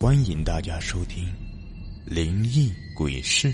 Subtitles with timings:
[0.00, 1.26] 欢迎大家收听
[2.04, 3.52] 《灵异鬼事》，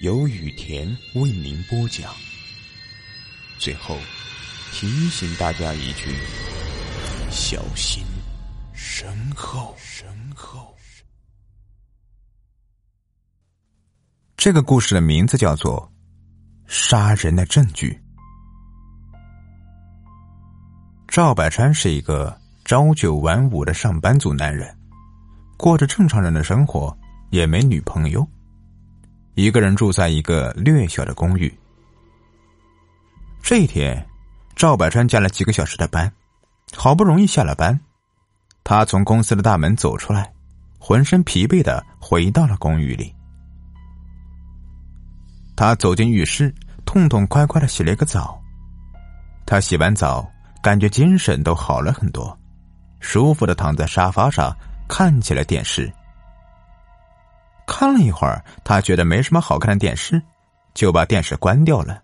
[0.00, 2.10] 由雨田为您播讲。
[3.58, 3.98] 最后
[4.72, 6.16] 提醒大家一句：
[7.30, 8.02] 小心
[8.72, 9.06] 身
[9.36, 10.74] 后，身后。
[14.34, 15.92] 这个故事的名字叫做
[16.72, 17.90] 《杀人的证据》。
[21.06, 24.74] 赵百川是一个朝九晚五的上班族男人。
[25.62, 26.92] 过着正常人的生活，
[27.30, 28.26] 也没女朋友，
[29.34, 31.56] 一个人住在一个略小的公寓。
[33.40, 34.04] 这一天，
[34.56, 36.12] 赵百川加了几个小时的班，
[36.74, 37.78] 好不容易下了班，
[38.64, 40.32] 他从公司的大门走出来，
[40.80, 43.14] 浑身疲惫的回到了公寓里。
[45.54, 46.52] 他走进浴室，
[46.84, 48.36] 痛痛快快的洗了一个澡。
[49.46, 50.28] 他洗完澡，
[50.60, 52.36] 感觉精神都好了很多，
[52.98, 54.52] 舒服的躺在沙发上。
[54.94, 55.90] 看起了电视，
[57.66, 60.22] 看了一会儿，他觉得没什么好看的电视，
[60.74, 61.98] 就把电视关掉了。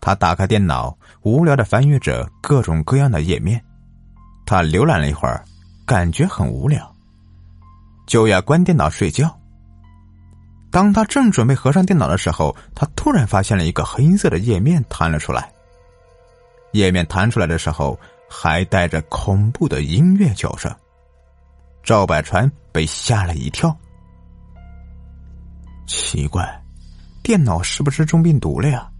[0.00, 3.60] 他打开电脑，无聊的翻阅着各种各样的页面。
[4.46, 5.44] 他浏览了一会儿，
[5.84, 6.88] 感觉很无聊，
[8.06, 9.36] 就要关电脑睡觉。
[10.70, 15.52] 当他正准备合上电脑的时候，他突然发现了一个黑色的页面弹了出来。
[16.70, 17.98] 页面弹出来的时候，
[18.30, 20.72] 还带着恐怖的音乐叫声。
[21.82, 23.74] 赵百川被吓了一跳，
[25.86, 26.62] 奇怪，
[27.22, 28.90] 电脑是不是中病毒了呀？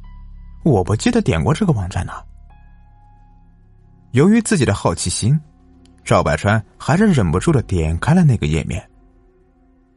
[0.64, 2.12] 我不记得点过这个网站呢。
[4.12, 5.38] 由于自己的好奇心，
[6.02, 8.82] 赵百川还是忍不住的点开了那个页面。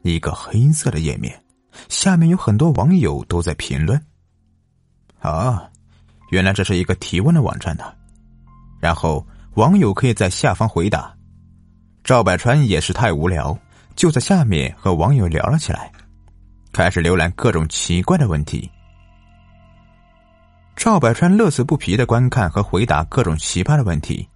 [0.02, 1.42] 一个黑色的页面，
[1.88, 3.98] 下面有很多网友都在评论。
[5.20, 5.66] 啊，
[6.30, 7.84] 原来这是一个提问的网站呢。
[8.80, 11.14] 然后网友可以在下方回答。
[12.04, 13.56] 赵百川也是太无聊，
[13.94, 15.92] 就在下面和网友聊了起来，
[16.72, 18.68] 开始浏览各种奇怪的问题。
[20.74, 24.28] 赵百川乐此不疲的观看和回答各种奇葩的问题，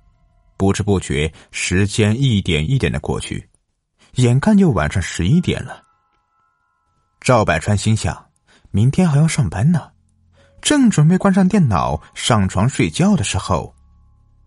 [0.57, 3.49] 不知不觉时间一点一点的过去，
[4.15, 5.83] 眼看就晚上十一点了。
[7.21, 8.27] 赵百川心想，
[8.71, 9.91] 明天还要上班呢，
[10.63, 13.75] 正准备关上电脑上床睡觉的时候，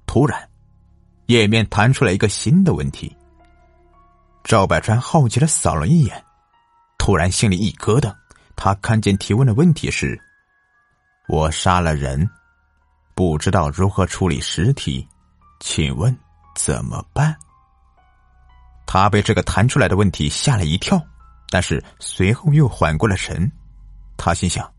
[0.05, 0.47] 突然。
[1.25, 3.15] 页面弹出来一个新的问题。
[4.43, 6.23] 赵百川好奇的扫了一眼，
[6.97, 8.13] 突然心里一咯噔。
[8.55, 10.19] 他看见提问的问题是
[11.29, 12.29] ：“我杀了人，
[13.15, 15.07] 不知道如何处理尸体，
[15.59, 16.17] 请问
[16.55, 17.35] 怎么办？”
[18.85, 20.99] 他被这个弹出来的问题吓了一跳，
[21.49, 23.49] 但是随后又缓过了神。
[24.17, 24.69] 他心想：“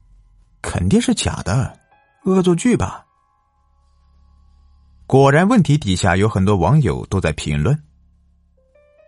[0.60, 1.78] 肯定是假的，
[2.24, 3.06] 恶作剧吧。”
[5.06, 7.82] 果然，问题底下有很多网友都在评论。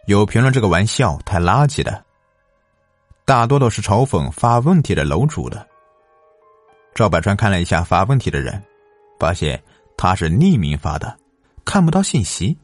[0.07, 2.05] 有评论这个玩笑太垃圾的，
[3.25, 5.67] 大多都是嘲讽发问题的楼主的。
[6.95, 8.63] 赵百川看了一下发问题的人，
[9.19, 9.63] 发现
[9.97, 11.17] 他是匿名发的，
[11.65, 12.57] 看不到信息。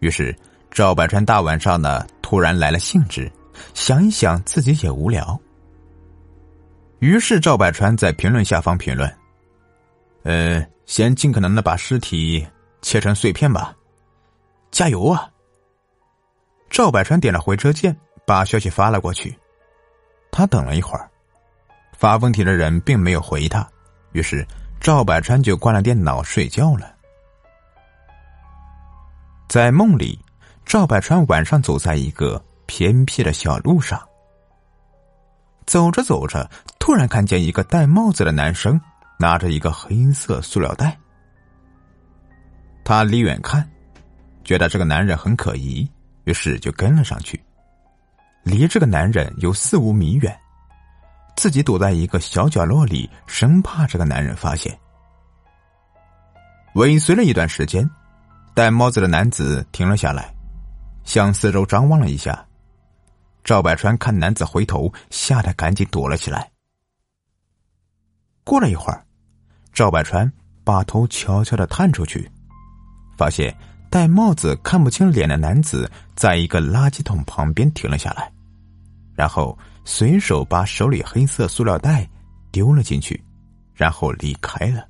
[0.00, 0.36] 于是
[0.70, 3.30] 赵百川大晚上的突然来了兴致，
[3.74, 5.38] 想一想自己也无聊。
[7.00, 9.12] 于是赵百川在评论下方评论
[10.24, 12.46] ：“呃。”先尽可能的把尸体
[12.80, 13.76] 切成碎片吧，
[14.70, 15.28] 加油啊！
[16.70, 17.96] 赵百川点了回车键，
[18.26, 19.36] 把消息发了过去。
[20.30, 21.10] 他等了一会儿，
[21.96, 23.68] 发问题的人并没有回他，
[24.12, 24.46] 于是
[24.80, 26.94] 赵百川就关了电脑睡觉了。
[29.48, 30.18] 在梦里，
[30.64, 34.00] 赵百川晚上走在一个偏僻的小路上，
[35.66, 36.48] 走着走着，
[36.78, 38.80] 突然看见一个戴帽子的男生。
[39.20, 40.96] 拿着一个黑色塑料袋，
[42.84, 43.68] 他离远看，
[44.44, 45.90] 觉得这个男人很可疑，
[46.28, 47.42] 于是就跟了上去。
[48.42, 50.38] 离这个男人有四五米远，
[51.36, 54.78] 自己躲在一个小角落里，生怕这个男人发现。
[56.74, 57.88] 尾随了一段时间，
[58.54, 60.30] 戴帽子的男子停了下来，
[61.02, 62.46] 向四周张望了一下。
[63.42, 66.50] 赵百川看男子回头，吓得赶紧躲了起来。
[68.44, 69.02] 过了一会儿。
[69.72, 70.30] 赵百川
[70.62, 72.30] 把头悄悄的探出去，
[73.16, 73.56] 发现
[73.90, 78.30] 戴帽子看不清脸的男子在一个垃圾桶旁边停了下来，
[79.14, 82.08] 然后随手把手里黑色塑料袋
[82.50, 83.22] 丢了进去，
[83.74, 84.86] 然后离开了。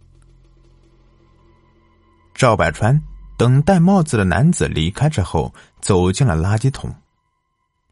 [2.35, 3.01] 赵百川
[3.37, 6.93] 等戴帽子的男子离开之后，走进了垃圾桶，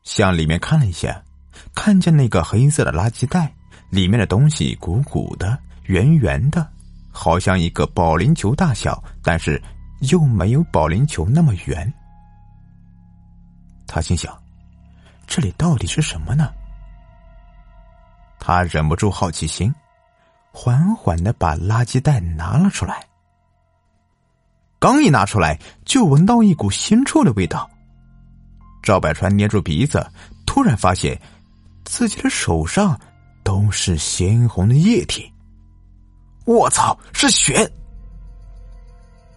[0.03, 1.23] 向里面看了一下，
[1.75, 3.55] 看见那个黑色的垃圾袋
[3.91, 6.67] 里面的东西鼓鼓的、圆圆的。
[7.19, 9.61] 好像一个保龄球大小，但是
[10.01, 11.93] 又没有保龄球那么圆。
[13.87, 14.37] 他心想：
[15.27, 16.53] 这里到底是什么呢？
[18.39, 19.75] 他忍不住好奇心，
[20.53, 23.05] 缓缓的把垃圾袋拿了出来。
[24.79, 27.69] 刚一拿出来，就闻到一股腥臭的味道。
[28.83, 30.07] 赵百川捏住鼻子，
[30.47, 31.21] 突然发现
[31.85, 32.99] 自己的手上
[33.43, 35.33] 都是鲜红的液体。
[36.45, 37.69] 我操，是血！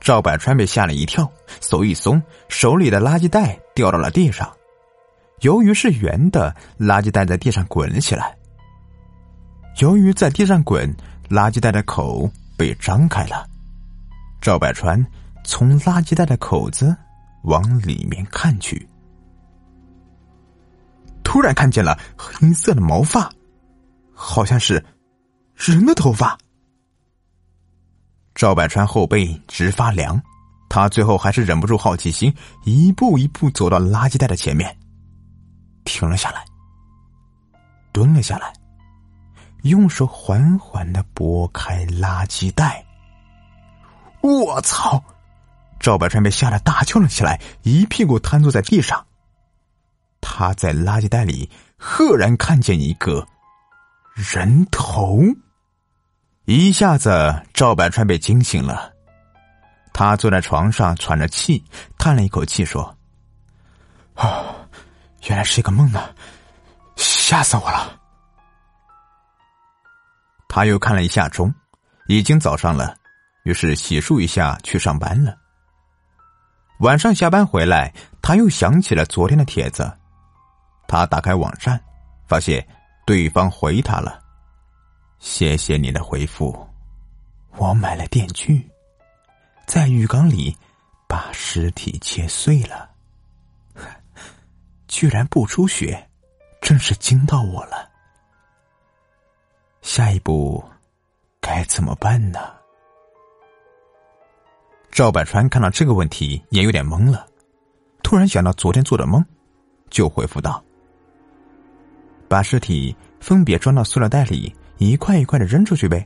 [0.10, 4.52] 赵百川被吓了一跳，手一松，手里的垃圾袋掉到了地上。
[5.42, 8.36] 由于是圆的，垃圾袋在地上滚了起来。
[9.78, 10.92] 由于在地上滚，
[11.30, 12.28] 垃圾袋的口
[12.58, 13.48] 被张开了。
[14.42, 15.00] 赵百川
[15.44, 16.98] 从垃圾袋的口子
[17.44, 18.90] 往里面看去，
[21.24, 23.32] 突然看见了黑色的毛发，
[24.12, 24.84] 好像是
[25.54, 26.36] 人的头发。
[28.40, 30.18] 赵百川后背直发凉，
[30.70, 32.34] 他最后还是忍不住好奇心，
[32.64, 34.74] 一步一步走到垃圾袋的前面，
[35.84, 36.46] 停了下来，
[37.92, 38.54] 蹲了下来，
[39.64, 42.82] 用手缓缓的拨开垃圾袋。
[44.22, 45.04] 我操！
[45.78, 49.06] 赵百川被吓得大叫了起来，一屁股瘫坐在地上。
[50.22, 53.28] 他在垃圾袋里赫然看见一个
[54.14, 55.20] 人头。
[56.52, 58.92] 一下子，赵百川被惊醒了。
[59.94, 61.64] 他坐在床上喘着气，
[61.96, 62.84] 叹了一口气说
[64.18, 64.46] ：“啊，
[65.28, 66.10] 原来是一个梦呢，
[66.96, 67.96] 吓死我了。”
[70.50, 71.54] 他又看了一下钟，
[72.08, 72.96] 已经早上了，
[73.44, 75.38] 于是洗漱一下去上班了。
[76.80, 77.94] 晚上下班回来，
[78.24, 79.96] 他又想起了昨天的帖子，
[80.88, 81.80] 他打开网站，
[82.28, 82.68] 发现
[83.06, 84.19] 对方回他了。
[85.20, 86.68] 谢谢你的回复，
[87.58, 88.66] 我买了电锯，
[89.68, 90.56] 在浴缸里
[91.08, 92.90] 把尸体切碎了，
[94.88, 96.10] 居然不出血，
[96.62, 97.90] 真是惊到我了。
[99.82, 100.64] 下一步
[101.42, 102.40] 该怎么办呢？
[104.90, 107.28] 赵百川看到这个问题也有点懵了，
[108.04, 109.24] 突然想到昨天做的梦，
[109.90, 110.64] 就回复道
[112.30, 116.06] ：“把尸体分别装到塑料袋里。”一块一块的扔出去呗。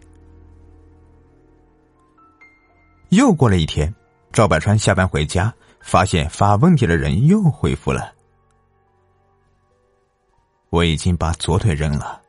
[3.10, 3.94] 又过了一天，
[4.31, 8.12] 赵百川下班回家，发现发问题的人又回复了。
[10.72, 12.20] 我已经把左腿扔了，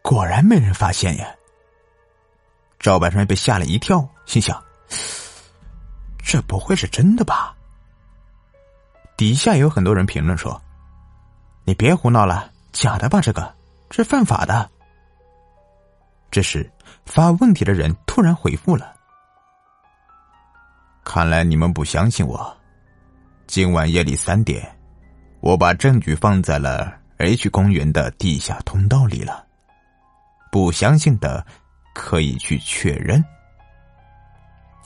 [0.00, 1.28] 果然没人发现呀。
[2.78, 4.60] 赵百川被吓了一跳，心想：
[6.18, 7.54] 这不会是真的吧？
[9.14, 10.60] 底下有很多人评论说
[11.64, 13.20] ：“你别胡闹了，假的吧？
[13.20, 13.54] 这个，
[13.90, 14.70] 这犯法的。”
[16.32, 16.68] 这时，
[17.04, 18.94] 发问题的人突然回复了
[21.04, 22.56] ：“看来你们不相信我。
[23.46, 24.66] 今晚夜里三点，
[25.40, 29.44] 我把证据放在了 H 公园的地下通道里了。
[30.50, 31.46] 不相信的
[31.92, 33.22] 可以去确认。”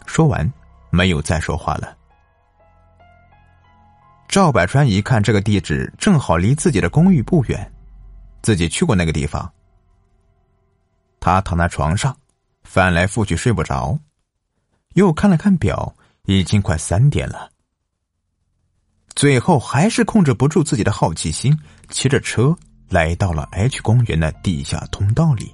[0.05, 0.53] 说完，
[0.91, 1.97] 没有再说话了。
[4.27, 7.73] 赵百川一看这个地址正好离自己的公寓不远，
[8.43, 9.49] 自己去过那个地方。
[11.27, 12.17] 他躺在床上，
[12.63, 13.99] 翻来覆去睡不着，
[14.95, 15.93] 又看了看表，
[16.27, 17.51] 已经快三点了。
[19.17, 21.59] 最后还是控制不住自己的好奇心，
[21.89, 22.57] 骑着车
[22.89, 25.53] 来到了 H 公园的地下通道里。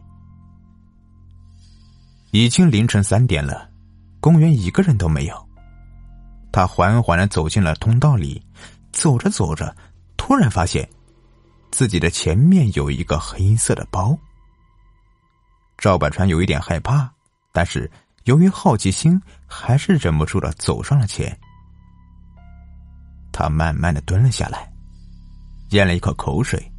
[2.32, 3.70] 已经凌晨三点了，
[4.20, 5.48] 公园一个人都没有。
[6.52, 8.44] 他缓缓的走进了通道里，
[8.92, 9.74] 走着走着，
[10.18, 10.86] 突然发现
[11.70, 14.14] 自己的前面有一个黑色的包。
[15.82, 17.10] 赵百川有一点害怕，
[17.50, 17.90] 但是
[18.22, 21.36] 由于好奇心，还是忍不住的走上了前。
[23.32, 24.72] 他慢慢的蹲了下来，
[25.70, 26.72] 咽了一口口水，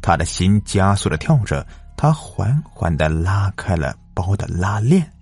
[0.00, 1.66] 他的心加速的跳着。
[1.96, 5.12] 他缓缓的拉开了包的拉链，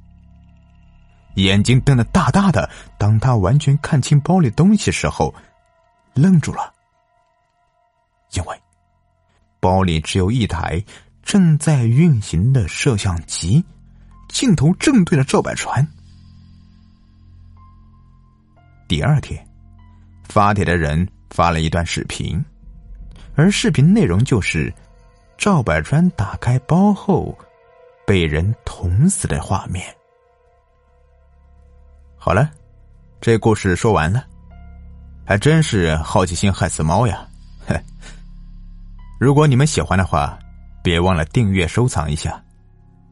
[1.36, 2.68] 眼睛瞪得大大的。
[2.98, 5.34] 当他完全看清包里东西时候，
[6.12, 6.70] 愣住了，
[8.32, 8.60] 因为
[9.58, 10.84] 包里只有一台。
[11.26, 13.62] 正在运行的摄像机，
[14.28, 15.84] 镜头正对着赵百川。
[18.86, 19.44] 第二天，
[20.22, 22.42] 发帖的人发了一段视频，
[23.34, 24.72] 而视频内容就是
[25.36, 27.36] 赵百川打开包后
[28.06, 29.84] 被人捅死的画面。
[32.16, 32.48] 好了，
[33.20, 34.24] 这故事说完了，
[35.24, 37.28] 还真是好奇心害死猫呀！
[37.66, 37.76] 哼，
[39.18, 40.38] 如果你们喜欢的话。
[40.86, 42.40] 别忘了订阅、收藏一下，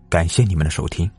[0.09, 1.11] 感谢你们的收听。